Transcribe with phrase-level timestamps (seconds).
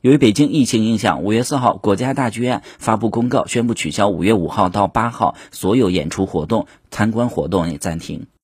[0.00, 8.28] 由于北京疫情影响五月四号国家大剧院发布公告宣布取消五月五号到八号所有演出活动参观活动也暂停。